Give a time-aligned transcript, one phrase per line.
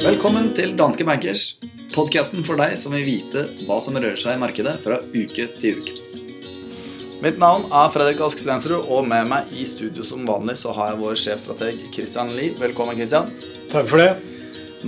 [0.00, 1.58] Velkommen til Danske Bankers,
[1.92, 5.84] podkasten for deg som vil vite hva som rører seg i markedet fra uke til
[5.84, 5.92] uke.
[7.20, 10.94] Mitt navn er Fredrik Ask Stensrud, og med meg i studio som vanlig så har
[10.94, 12.56] jeg vår sjefstrateg Christian Lie.
[12.56, 13.28] Velkommen, Christian.
[13.68, 14.16] Takk for det.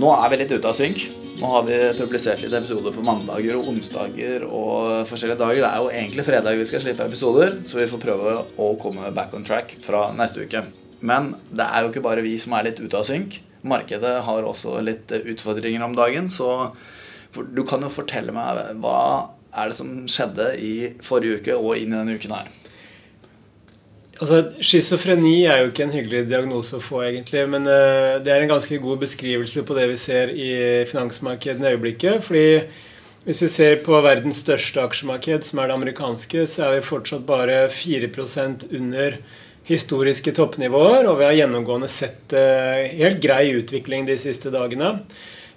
[0.01, 1.22] Nå er vi litt ute av synk.
[1.43, 5.59] Nå har vi publisert litt episoder på mandager og onsdager og forskjellige dager.
[5.65, 9.11] Det er jo egentlig fredag vi skal slippe episoder, så vi får prøve å komme
[9.15, 10.63] back on track fra neste uke.
[11.03, 14.47] Men det er jo ikke bare vi som er litt ute av synk markedet har
[14.47, 16.29] også litt utfordringer om dagen.
[16.29, 16.47] Så
[17.33, 18.97] du kan jo fortelle meg hva
[19.53, 20.73] er det som skjedde i
[21.03, 22.51] forrige uke og inn i denne uken her?
[24.21, 27.43] Altså, Schizofreni er jo ikke en hyggelig diagnose å få, egentlig.
[27.49, 30.49] Men uh, det er en ganske god beskrivelse på det vi ser i
[30.89, 32.23] finansmarkedene i øyeblikket.
[32.23, 32.47] fordi
[33.23, 37.23] hvis vi ser på verdens største aksjemarked, som er det amerikanske, så er vi fortsatt
[37.23, 39.15] bare 4% under
[39.63, 44.97] historiske toppnivåer, og vi har gjennomgående sett eh, helt grei utvikling de siste dagene.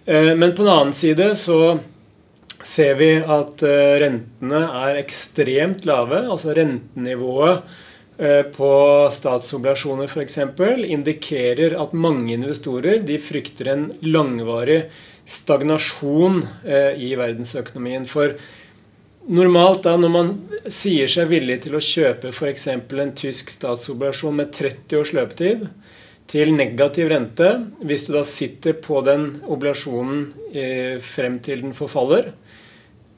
[0.06, 1.58] Eh, men på den annen side så
[2.62, 6.22] ser vi at eh, rentene er ekstremt lave.
[6.22, 7.66] Altså rentenivået
[8.16, 8.68] på
[9.12, 10.38] statsobligasjoner f.eks.
[10.88, 14.78] indikerer at mange investorer frykter en langvarig
[15.28, 16.38] stagnasjon
[16.96, 18.08] i verdensøkonomien.
[18.08, 18.32] For
[19.26, 20.28] Normalt da, når man
[20.70, 22.66] sier seg villig til å kjøpe f.eks.
[22.70, 25.64] en tysk statsobligasjon med 30 års løpetid
[26.30, 27.48] til negativ rente,
[27.82, 30.20] hvis du da sitter på den obligasjonen
[30.54, 32.30] eh, frem til den forfaller,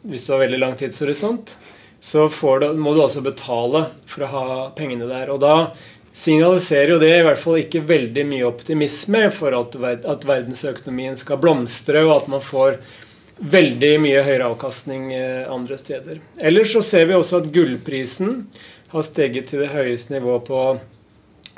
[0.09, 1.53] hvis du har veldig lang tidshorisont,
[2.01, 4.45] så du, må du altså betale for å ha
[4.77, 5.33] pengene der.
[5.35, 5.73] Og da
[6.15, 11.41] signaliserer jo det i hvert fall ikke veldig mye optimisme for at, at verdensøkonomien skal
[11.43, 12.79] blomstre, og at man får
[13.39, 16.19] veldig mye høyere avkastning eh, andre steder.
[16.43, 18.41] Ellers så ser vi også at gullprisen
[18.91, 20.63] har steget til det høyeste nivået på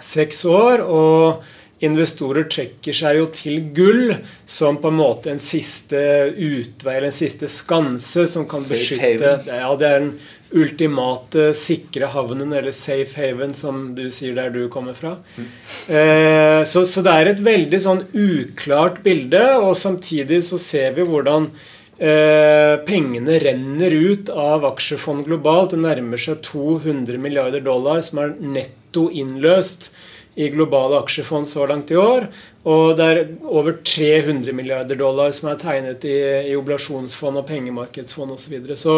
[0.01, 0.85] seks år.
[0.85, 1.43] og
[1.81, 4.11] Investorer trekker seg jo til gull
[4.45, 6.01] som på en måte en siste
[6.37, 9.49] utvei eller en siste skanse som kan beskytte haven.
[9.49, 10.13] Ja, det er den
[10.51, 15.15] ultimate sikre havnen, eller safe haven, som du sier der du kommer fra.
[15.39, 15.49] Mm.
[15.97, 21.07] Eh, så, så, det er et veldig sånn uklart bilde, og samtidig så ser vi
[21.07, 21.49] hvordan
[21.97, 25.73] eh, pengene renner ut av aksjefond globalt.
[25.73, 29.93] Det nærmer seg 200 milliarder dollar som er netto innløst
[30.35, 32.29] i globale aksjefond så langt i år.
[32.71, 36.17] Og det er over 300 milliarder dollar som er tegnet i,
[36.53, 38.47] i oblasjonsfond og pengemarkedsfond osv.
[38.47, 38.79] Så, videre.
[38.79, 38.97] så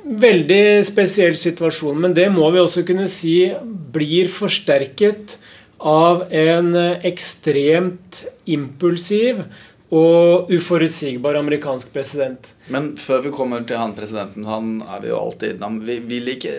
[0.00, 3.50] Veldig spesiell situasjon, men det må vi også kunne si
[3.92, 5.36] blir forsterket
[5.80, 6.72] av en
[7.04, 9.42] ekstremt impulsiv
[9.90, 12.52] og uforutsigbar amerikansk president.
[12.70, 15.80] Men før vi kommer til han presidenten, han er vi jo alltid innom.
[15.84, 16.54] Vil ikke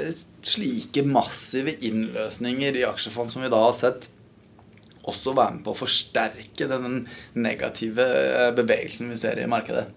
[0.48, 4.10] slike massive innløsninger i aksjefond som vi da har sett,
[5.02, 7.04] også være med på å forsterke den
[7.34, 8.06] negative
[8.58, 9.88] bevegelsen vi ser i markedet?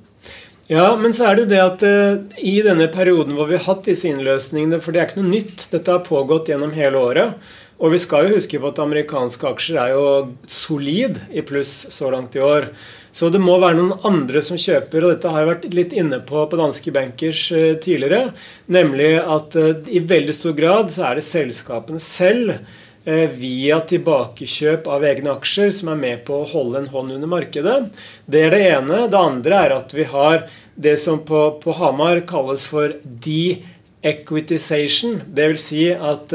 [0.70, 3.66] Ja, men så er det jo det at uh, i denne perioden hvor vi har
[3.66, 5.66] hatt disse innløsningene For det er ikke noe nytt.
[5.74, 7.50] Dette har pågått gjennom hele året.
[7.84, 10.04] Og vi skal jo huske på at amerikanske aksjer er jo
[10.48, 12.70] solid i pluss så langt i år.
[13.14, 16.18] Så det må være noen andre som kjøper, og dette har jeg vært litt inne
[16.26, 18.32] på på danske bankers uh, tidligere.
[18.74, 22.58] Nemlig at uh, i veldig stor grad så er det selskapene selv
[23.04, 27.28] Eh, via tilbakekjøp av egne aksjer, som er med på å holde en hånd under
[27.28, 27.92] markedet.
[28.24, 29.08] Det er det ene.
[29.12, 35.20] Det andre er at vi har det som på, på Hamar kalles for de-equitization.
[35.36, 35.60] Dvs.
[35.66, 36.32] Si at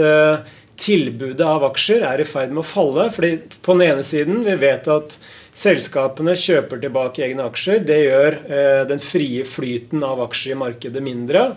[0.80, 3.10] tilbudet av aksjer er i ferd med å falle.
[3.18, 5.18] fordi på den ene siden vi vet at
[5.60, 7.84] selskapene kjøper tilbake egne aksjer.
[7.84, 11.50] Det gjør uh, den frie flyten av aksjer i markedet mindre.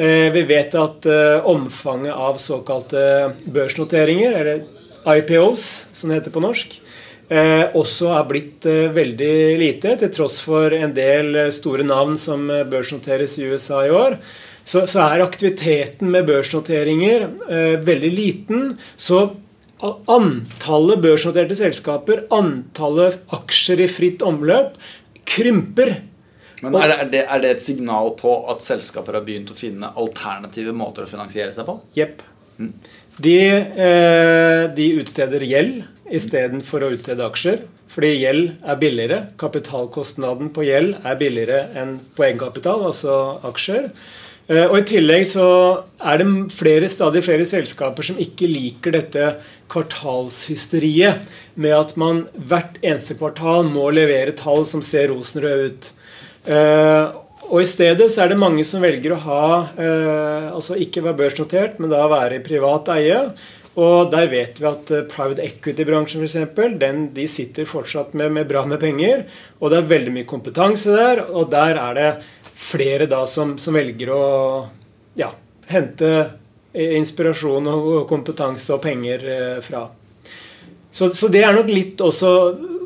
[0.00, 3.00] Eh, vi vet at eh, omfanget av såkalte
[3.44, 6.76] børsnoteringer, eller IPOs, som det heter på norsk,
[7.28, 13.36] eh, også er blitt veldig lite, til tross for en del store navn som børsnoteres
[13.40, 14.16] i USA i år.
[14.64, 17.26] Så, så er aktiviteten med børsnoteringer
[17.82, 18.66] veldig liten.
[18.96, 19.24] Så
[19.80, 24.76] antallet børsnoterte selskaper, antallet aksjer i fritt omløp,
[25.30, 25.98] krymper
[26.60, 30.74] men er det, er, det, et signal på at selskaper har begynt å finne alternative
[30.76, 31.78] måter å finansiere seg på?
[31.96, 32.20] Jepp.
[32.60, 32.72] Mm.
[33.20, 33.36] De,
[33.86, 37.64] eh, de, utsteder gjeld istedenfor å utstede aksjer.
[37.90, 39.20] Fordi gjeld er billigere.
[39.40, 43.16] Kapitalkostnaden på gjeld er billigere enn på egenkapital, altså
[43.48, 43.88] aksjer.
[44.50, 45.46] Eh, og I tillegg så
[46.02, 49.32] er det flere, stadig flere selskaper som ikke liker dette
[49.70, 51.30] kvartalshysteriet
[51.60, 55.90] med at man hvert eneste kvartal må levere tall som ser rosenrøde ut.
[56.40, 57.20] Uh,
[57.50, 61.18] og i stedet så er det mange som velger å ha eh, Altså ikke være
[61.18, 63.18] børsnotert, men da være i privat eie.
[63.78, 66.80] Og der vet vi at uh, private equity-bransjen f.eks.
[67.14, 69.24] de sitter fortsatt med, med, bra med penger.
[69.60, 72.10] Og det er veldig mye kompetanse der, og der er det
[72.60, 74.24] flere da som, som velger å
[75.18, 75.30] ja,
[75.70, 76.10] hente
[76.74, 79.86] inspirasjon og kompetanse og penger uh, fra.
[80.90, 82.30] Så, så, det er nok litt også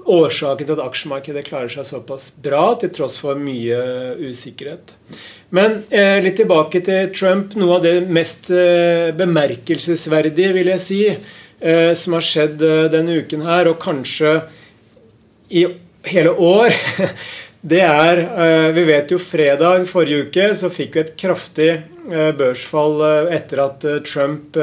[0.05, 3.79] årsaken til at aksjemarkedet klarer seg såpass bra, til tross for mye
[4.21, 4.95] usikkerhet.
[5.55, 7.55] Men eh, litt tilbake til Trump.
[7.59, 13.21] Noe av det mest eh, bemerkelsesverdige, vil jeg si, eh, som har skjedd eh, denne
[13.23, 14.37] uken her, og kanskje
[15.55, 15.67] i
[16.11, 16.75] hele år,
[17.75, 22.33] det er eh, Vi vet jo fredag forrige uke så fikk vi et kraftig eh,
[22.37, 23.01] børsfall
[23.33, 24.59] etter at Trump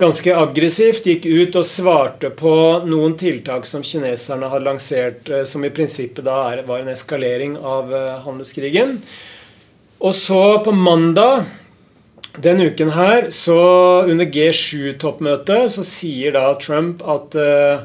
[0.00, 2.52] ganske aggressivt gikk ut og svarte på
[2.88, 7.92] noen tiltak som kineserne hadde lansert, eh, som i prinsippet da var en eskalering av
[7.94, 8.96] eh, handelskrigen.
[10.00, 11.44] Og så på mandag
[12.40, 13.58] denne uken her, så
[14.08, 17.82] under G7-toppmøtet, så sier da Trump at uh,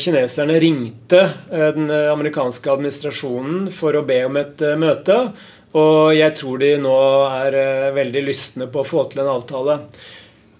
[0.00, 1.20] kineserne ringte
[1.52, 5.18] den amerikanske administrasjonen for å be om et møte.
[5.76, 6.96] Og jeg tror de nå
[7.28, 7.58] er
[7.94, 9.76] veldig lystne på å få til en avtale.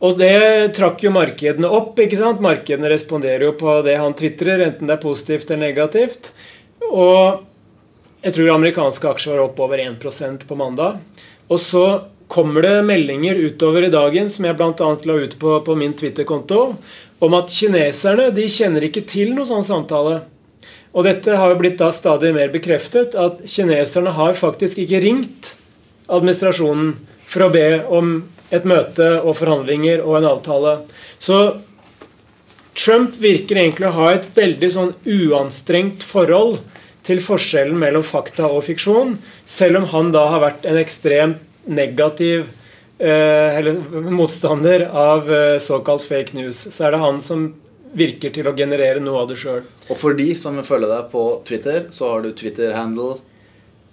[0.00, 1.99] Og det trakk jo markedene opp.
[2.00, 2.41] ikke sant?
[2.41, 6.32] Markedene responderer jo på det han tvitrer, enten det er positivt eller negativt.
[6.88, 7.44] Og
[8.25, 10.97] jeg tror amerikanske aksjer var opp over 1% på mandag.
[11.52, 11.85] Og så
[12.31, 14.91] kommer det meldinger utover i dagen, som jeg bl.a.
[15.05, 16.61] la ut på, på min Twitter-konto,
[17.20, 20.20] om at kineserne de kjenner ikke til noen sånn samtale.
[20.97, 25.55] Og dette har jo blitt da stadig mer bekreftet, at kineserne har faktisk ikke ringt
[26.11, 26.94] administrasjonen
[27.31, 28.14] for å be om
[28.50, 30.76] et møte og forhandlinger og en avtale.
[31.23, 31.41] Så
[32.79, 36.61] Trump virker egentlig å ha et veldig sånn uanstrengt forhold
[37.06, 39.17] til forskjellen mellom fakta og fiksjon,
[39.49, 42.47] selv om han da har vært en ekstremt negativ
[42.99, 43.81] eh, eller
[44.14, 46.61] motstander av eh, såkalt fake news.
[46.70, 47.50] Så er det han som
[47.97, 49.64] virker til å generere noe av det sjøl.
[49.91, 53.17] Og for de som vil følge deg på Twitter, så har du Twitter-handle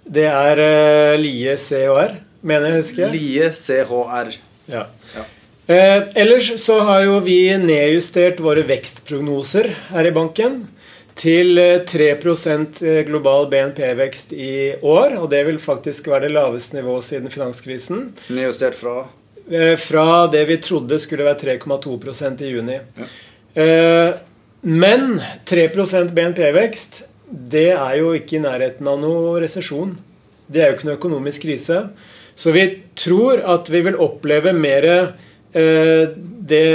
[0.06, 3.16] Det er eh, Lie CHR, mener jeg husker.
[3.16, 4.36] Lie CHR.
[4.68, 4.86] Ja.
[5.16, 5.26] ja.
[5.68, 10.62] Eh, ellers så har jo vi nedjustert våre vekstprognoser her i banken
[11.18, 15.18] til 3 eh, eh, global BNP-vekst i år.
[15.18, 18.12] Og det vil faktisk være det laveste nivået siden finanskrisen.
[18.28, 19.02] Nedjustert fra?
[19.50, 22.80] Eh, fra det vi trodde skulle være 3,2% i juni.
[22.98, 23.08] Ja.
[23.62, 24.14] Eh,
[24.60, 29.96] men 3% BNP-vekst, det er jo ikke i nærheten av noe resesjon.
[30.48, 31.82] Det er jo ikke noe økonomisk krise.
[32.38, 32.64] Så vi
[32.94, 36.04] tror at vi vil oppleve mer eh,
[36.48, 36.66] det,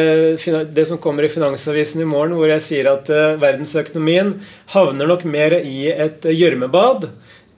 [0.75, 4.35] det, som kommer i Finansavisen i morgen, hvor jeg sier at eh, verdensøkonomien
[4.75, 7.07] havner nok mer i et gjørmebad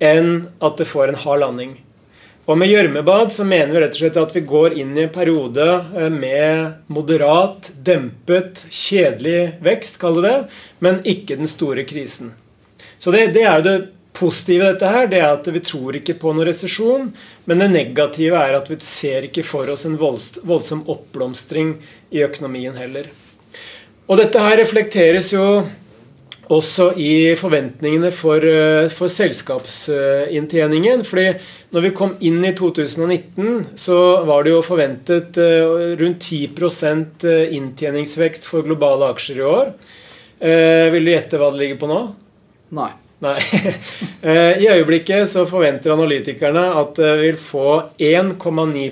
[0.05, 0.29] enn
[0.61, 1.73] at det får en hard landing.
[2.45, 5.13] Og med gjørmebad så mener vi rett og slett at vi går inn i en
[5.13, 5.65] periode
[5.97, 10.37] eh, med moderat, dempet, kjedelig vekst, kall det det,
[10.85, 12.35] men ikke den store krisen.
[13.01, 13.77] Så det, det er jo det
[14.17, 17.09] positive i dette her, det er at vi tror ikke på noen resesjon.
[17.45, 21.75] Men det negative er at vi ser ikke for oss en voldsom oppblomstring
[22.15, 23.11] i økonomien heller.
[24.05, 25.45] Og dette her reflekteres jo
[26.53, 31.03] også i forventningene for, eh, for selskapsinntjeningen.
[31.03, 31.39] fordi
[31.71, 37.55] når vi kom inn i 2019, så var det jo forventet eh, rundt 10 eh,
[37.55, 39.73] inntjeningsvekst for globale aksjer i år.
[40.91, 42.15] Vil du gjette hva det ligger på nå?
[42.75, 43.04] Nei.
[43.23, 43.39] Nei.
[44.25, 48.87] Eh, I øyeblikket så forventer analytikerne at det vil få 1,9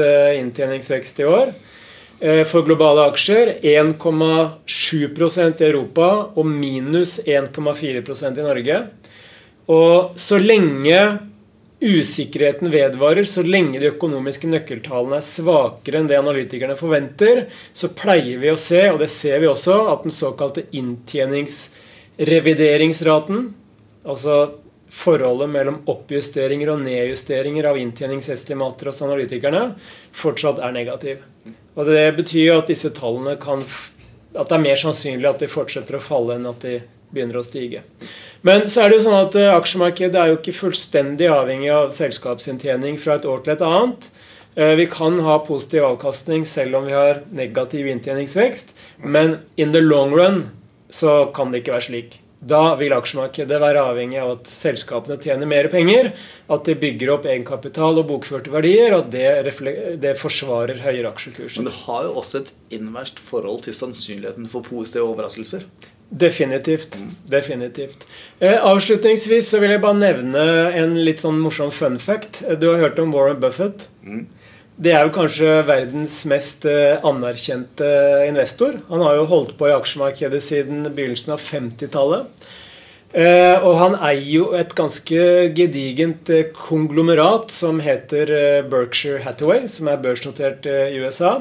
[0.00, 1.50] eh, inntjeningsvekst i år
[2.20, 3.60] eh, for globale aksjer.
[3.60, 8.80] 1,7 i Europa og minus 1,4% i Norge.
[9.68, 11.04] Og så lenge
[11.84, 18.40] usikkerheten vedvarer, så lenge de økonomiske nøkkeltallene er svakere enn det analytikerne forventer, så pleier
[18.40, 21.83] vi å se, og det ser vi også, at den såkalte inntjeningsveksten
[22.18, 23.48] Revideringsraten,
[24.06, 24.60] altså
[24.94, 29.64] forholdet mellom oppjusteringer og nedjusteringer av inntjeningsestimater hos analytikerne,
[30.14, 31.24] fortsatt er negativ.
[31.74, 33.64] Og Det betyr at disse tallene kan
[34.34, 36.78] at det er mer sannsynlig at de fortsetter å falle enn at de
[37.14, 37.84] begynner å stige.
[38.42, 41.92] Men så er det jo sånn at eh, aksjemarkedet er jo ikke fullstendig avhengig av
[41.94, 44.08] selskapsinntjening fra et år til et annet.
[44.58, 48.74] Eh, vi kan ha positiv avkastning selv om vi har negativ inntjeningsvekst,
[49.06, 50.42] men in the long run
[50.94, 52.20] så kan det ikke være slik.
[52.44, 56.10] Da vil aksjemarkedet være avhengig av at selskapene tjener mer penger,
[56.52, 59.70] at de bygger opp egenkapital og bokførte verdier, og at det,
[60.02, 61.62] det, forsvarer høyere aksjekurser.
[61.62, 65.64] Men det har jo også et innverst forhold til sannsynligheten for positive overraskelser.
[66.14, 66.98] Definitivt.
[67.32, 68.04] Definitivt.
[68.38, 70.44] Eh, avslutningsvis så vil jeg bare nevne
[70.76, 72.42] en litt sånn morsom fun fact.
[72.60, 73.88] Du har hørt om Warren Buffett?
[74.04, 74.26] Mm.
[74.74, 77.86] Det er jo kanskje verdens mest eh, anerkjente
[78.26, 78.80] investor.
[78.88, 82.48] Han har jo holdt på i aksjemarkedet siden begynnelsen av 50-tallet.
[83.14, 89.68] Eh, og han eier jo et ganske gedigent eh, konglomerat som heter eh, Berkshire Hathaway,
[89.70, 91.36] som er børsnotert eh, i USA.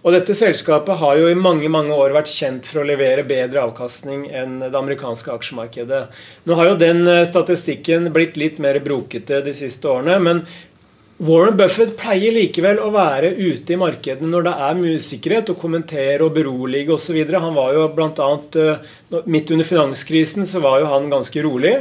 [0.00, 3.66] Og dette selskapet har jo i mange mange år vært kjent for å levere bedre
[3.66, 6.06] avkastning enn det amerikanske aksjemarkedet.
[6.48, 10.44] Nå har jo den eh, statistikken blitt litt mer brokete de siste årene, men
[11.20, 15.58] Warren Buffett pleier likevel å være ute i markedene når det er mye usikkerhet, og
[15.60, 17.18] kommentere og berolige osv.
[17.34, 21.74] Han var jo annet, eh, Midt under finanskrisen så var jo han ganske rolig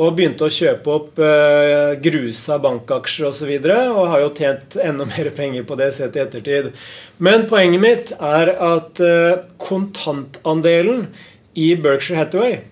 [0.00, 3.30] og begynte å kjøpe opp uh, grusa bankaksjer osv.
[3.30, 6.70] Og, så videre, og har jo tjent enda mer penger på det sett i ettertid.
[7.18, 11.10] Men poenget mitt er at uh, kontantandelen
[11.54, 12.62] i Berkshire Hathaway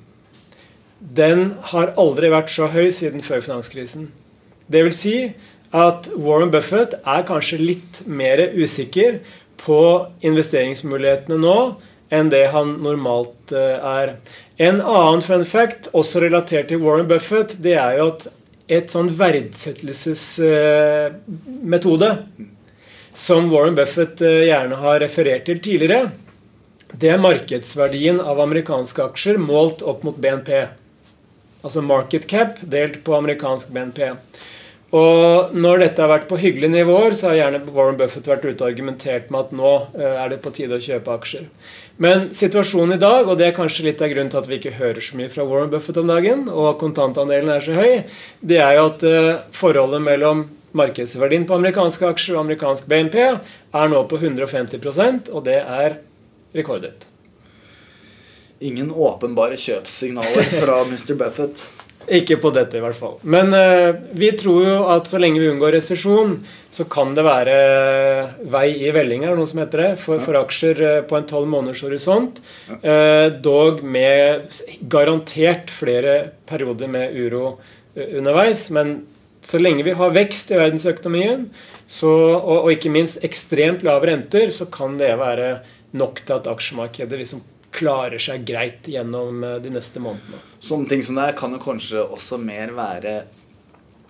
[0.98, 4.08] den har aldri vært så høy siden før finanskrisen.
[4.66, 5.16] Det vil si
[5.74, 9.18] at Warren Buffett er kanskje litt mer usikker
[9.60, 11.74] på investeringsmulighetene nå
[12.14, 13.58] enn det han normalt uh,
[14.00, 14.16] er.
[14.56, 18.26] En annen fun fact, også relatert til Warren Buffett, det er jo at
[18.68, 22.16] et sånn verdsettelsesmetode
[23.18, 26.10] som Warren Buffett eh, gjerne har referert til tidligere,
[26.92, 30.68] det er markedsverdien av amerikanske aksjer målt opp mot BNP.
[31.60, 34.14] Altså market cap delt på amerikansk BNP.
[34.96, 38.62] Og når dette har vært på hyggelige nivåer, så har gjerne Warren Buffett vært ute
[38.62, 41.44] og argumentert med at nå eh, er det på tide å kjøpe aksjer.
[42.00, 44.78] Men situasjonen i dag, og det er kanskje litt av grunnen til at vi ikke
[44.78, 47.98] hører så mye fra Warren Buffett om dagen, og kontantandelen er så høy,
[48.40, 50.46] det er jo at eh, forholdet mellom
[50.78, 55.98] markedsverdien på amerikanske aksjer og amerikansk BNP er nå på 150% og det er
[56.56, 57.08] rekordhøyt.
[58.64, 61.14] Ingen åpenbare kjøpssignaler fra Mr.
[61.20, 61.62] Buffett.
[62.08, 63.18] Ikke på dette, i hvert fall.
[63.28, 66.38] Men uh, vi tror jo at så lenge vi unngår resesjon,
[66.72, 67.56] så kan det være
[68.48, 71.82] vei i vellinga, noe som heter det, for, for aksjer uh, på en tolv måneders
[71.84, 72.40] horisont.
[72.80, 74.48] Uh, dog med
[74.88, 76.16] garantert flere
[76.48, 77.58] perioder med uro
[77.94, 78.68] underveis.
[78.74, 79.02] Men
[79.44, 81.46] så lenge vi har vekst i verdensøkonomien,
[81.88, 85.58] så, og, og, ikke minst ekstremt lave renter, så kan det være
[85.96, 87.44] nok til at aksjemarkedet liksom
[87.74, 90.40] klarer seg greit gjennom eh, de neste månedene.
[90.60, 93.18] Sånne ting som det kan jo kanskje også mer være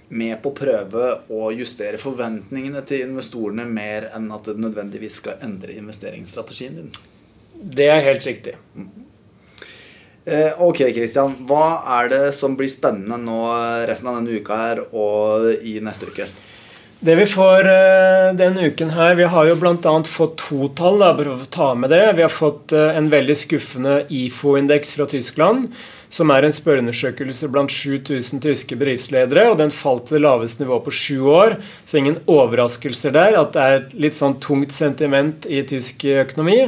[0.09, 5.43] med på å prøve å justere forventningene til investorene mer enn at det nødvendigvis skal
[5.45, 6.89] endre investeringsstrategien din.
[7.59, 8.55] Det er helt riktig.
[8.79, 8.89] Mm.
[10.29, 11.35] Eh, ok, Kristian.
[11.49, 13.41] Hva er det som blir spennende nå
[13.89, 16.29] resten av denne uka her og i neste uke?
[17.01, 19.93] Det vi får uh, denne uken her Vi har jo bl.a.
[20.11, 20.99] fått to tall.
[20.99, 22.03] Da, å ta med det.
[22.19, 25.69] Vi har fått uh, en veldig skuffende IFO-indeks fra Tyskland.
[26.11, 29.47] Som er en spørreundersøkelse blant 7000 tyske bedriftsledere.
[29.53, 31.59] og Den falt til det laveste nivået på sju år.
[31.87, 36.65] Så ingen overraskelser der at det er et litt sånn tungt sentiment i tysk økonomi.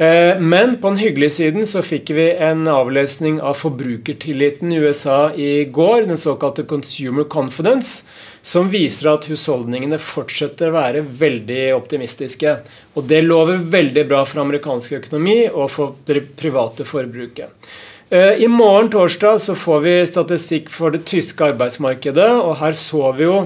[0.00, 5.26] Uh, men på den hyggelige siden så fikk vi en avlesning av forbrukertilliten i USA
[5.36, 6.08] i går.
[6.08, 8.06] Den såkalte Consumer Confidence
[8.48, 12.54] som viser at husholdningene fortsetter å være veldig optimistiske.
[12.96, 17.68] Og det lover veldig bra for amerikansk økonomi og for det private forbruket.
[18.08, 23.12] Eh, I morgen torsdag så får vi statistikk for det tyske arbeidsmarkedet, og her så
[23.18, 23.40] vi jo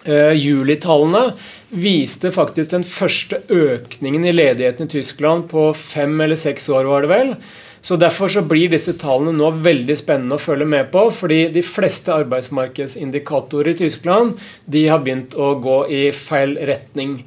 [0.00, 1.34] Uh, julitallene
[1.76, 7.04] viste faktisk den første økningen i ledigheten i Tyskland på fem eller seks år, var
[7.04, 7.34] det vel.
[7.82, 11.10] Så Derfor så blir disse tallene nå veldig spennende å følge med på.
[11.10, 17.24] fordi de fleste arbeidsmarkedsindikatorer i Tyskland de har begynt å gå i feil retning.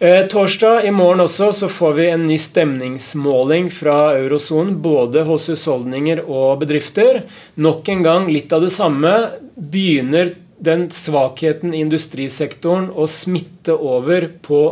[0.00, 4.78] Eh, torsdag i morgen også så får vi en ny stemningsmåling fra eurosonen.
[4.80, 7.22] Både hos husholdninger og bedrifter.
[7.56, 9.12] Nok en gang litt av det samme.
[9.56, 14.62] Begynner den svakheten i industrisektoren å smitte over på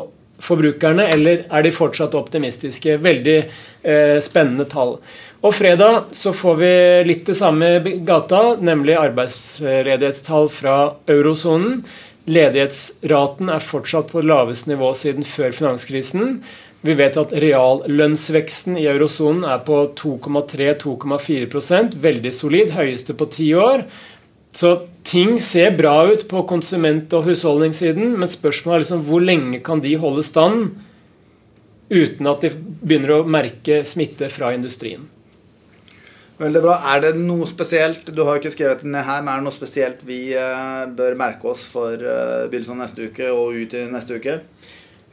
[0.43, 2.99] forbrukerne, eller er de fortsatt optimistiske?
[3.03, 4.97] Veldig eh, spennende tall.
[5.39, 6.73] Og fredag så får vi
[7.07, 10.79] litt det samme gata, nemlig arbeidsledighetstall fra
[11.11, 11.85] eurosonen.
[12.29, 16.41] Ledighetsraten er fortsatt på laveste nivå siden før finanskrisen.
[16.87, 23.83] Vi vet at reallønnsveksten i eurosonen er på 2,3-2,4% veldig solid, høyeste på ti år.
[24.53, 24.73] Så
[25.07, 29.83] ting ser bra ut på konsument- og husholdningssiden, men spørsmålet er liksom hvor lenge kan
[29.85, 30.73] de holde stand
[31.89, 35.07] uten at de begynner å merke smitte fra industrien.
[36.39, 36.77] Veldig bra.
[36.93, 39.57] Er det noe spesielt Du har ikke skrevet det ned her, men er det noe
[39.57, 43.89] spesielt vi uh, bør merke oss for uh, begynnelsen av neste uke og ut i
[43.91, 44.37] neste uke?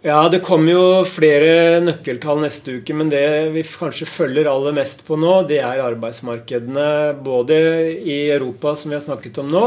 [0.05, 5.01] Ja, det kommer jo flere nøkkeltall neste uke, men det vi kanskje følger aller mest
[5.07, 7.15] på nå, det er arbeidsmarkedene.
[7.25, 7.57] Både
[7.97, 9.65] i Europa, som vi har snakket om nå,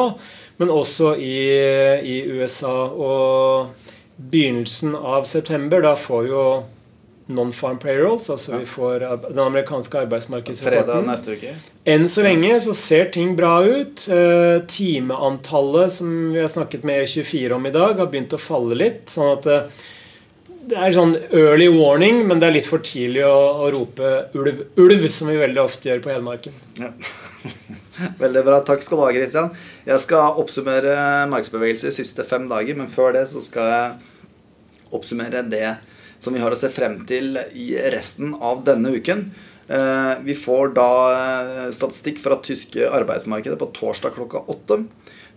[0.63, 1.41] men også i,
[2.07, 2.77] i USA.
[2.87, 3.91] Og
[4.31, 6.47] begynnelsen av september, da får jo
[7.35, 8.63] non-farm payrolls, altså ja.
[8.63, 11.51] vi får den amerikanske arbeidsmarkedsrapporten.
[11.83, 14.07] Enn så lenge så ser ting bra ut.
[14.07, 18.79] Eh, timeantallet som vi har snakket med E24 om i dag, har begynt å falle
[18.79, 19.09] litt.
[19.11, 19.87] sånn at eh,
[20.69, 24.63] det er sånn early warning, men det er litt for tidlig å, å rope ulv,
[24.81, 26.57] ulv, som vi veldig ofte gjør på Hedmarken.
[26.81, 26.93] Ja.
[28.23, 28.61] Veldig bra.
[28.67, 29.51] Takk skal du ha, Christian.
[29.87, 30.95] Jeg skal oppsummere
[31.33, 35.67] markedsbevegelse de siste fem dager, men før det så skal jeg oppsummere det
[36.23, 39.27] som vi har å se frem til i resten av denne uken.
[39.69, 44.83] Eh, vi får da eh, statistikk fra tyske arbeidsmarkedet på torsdag klokka åtte.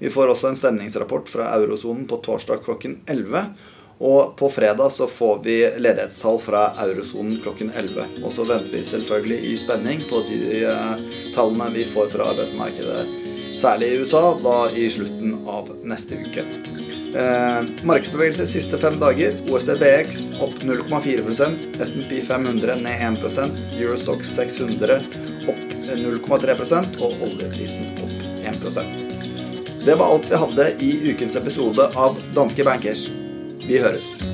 [0.02, 3.52] Vi får også en stemningsrapport fra eurosonen på torsdag klokken 11.
[4.01, 8.17] Og på fredag så får vi ledighetstall fra eurosonen klokken 11.
[8.25, 10.96] Og så venter vi selvfølgelig i spenning på de uh,
[11.36, 13.03] tallene vi får fra arbeidsmarkedet,
[13.62, 16.48] særlig i USA, da i slutten av neste uke.
[17.12, 19.36] Eh, markedsbevegelse siste fem dager.
[19.51, 25.01] OECBX opp 0,4% SMP 500 ned 1% Eurostox 600
[25.51, 28.15] opp 0,3% og oljeprisen opp
[28.48, 33.10] 1% Det var alt vi hadde i ukens episode av Danske Bankers.
[33.72, 34.31] Vi høres.